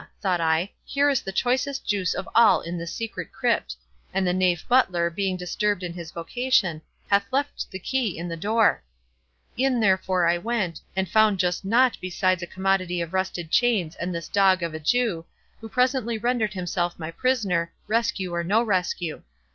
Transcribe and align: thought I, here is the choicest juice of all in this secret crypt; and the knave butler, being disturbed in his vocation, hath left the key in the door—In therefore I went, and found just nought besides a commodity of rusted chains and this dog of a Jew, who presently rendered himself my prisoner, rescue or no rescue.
thought 0.19 0.41
I, 0.41 0.71
here 0.83 1.11
is 1.11 1.21
the 1.21 1.31
choicest 1.31 1.85
juice 1.85 2.15
of 2.15 2.27
all 2.33 2.61
in 2.61 2.75
this 2.79 2.91
secret 2.91 3.31
crypt; 3.31 3.75
and 4.11 4.25
the 4.25 4.33
knave 4.33 4.63
butler, 4.67 5.11
being 5.11 5.37
disturbed 5.37 5.83
in 5.83 5.93
his 5.93 6.09
vocation, 6.09 6.81
hath 7.07 7.31
left 7.31 7.69
the 7.69 7.77
key 7.77 8.17
in 8.17 8.27
the 8.27 8.35
door—In 8.35 9.79
therefore 9.79 10.25
I 10.25 10.39
went, 10.39 10.81
and 10.95 11.07
found 11.07 11.37
just 11.37 11.63
nought 11.63 11.99
besides 12.01 12.41
a 12.41 12.47
commodity 12.47 12.99
of 12.99 13.13
rusted 13.13 13.51
chains 13.51 13.93
and 13.95 14.11
this 14.11 14.27
dog 14.27 14.63
of 14.63 14.73
a 14.73 14.79
Jew, 14.79 15.23
who 15.59 15.69
presently 15.69 16.17
rendered 16.17 16.53
himself 16.53 16.97
my 16.97 17.11
prisoner, 17.11 17.71
rescue 17.87 18.33
or 18.33 18.43
no 18.43 18.63
rescue. 18.63 19.21